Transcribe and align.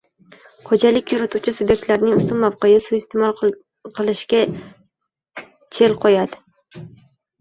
xo‘jalik 0.69 1.11
yurituvchi 1.15 1.51
sub’ektlarning 1.57 2.15
ustun 2.21 2.41
mavqeni 2.45 2.81
suiiste’mol 2.87 3.53
qilishga 3.99 4.41
chel 5.79 5.99
qo'yadi 6.07 6.83